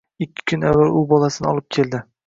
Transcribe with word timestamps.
Ikki 0.25 0.45
kun 0.51 0.65
avval 0.69 0.97
u 1.01 1.05
bolasini 1.13 1.53
olib 1.55 1.73
keldi 1.79 2.07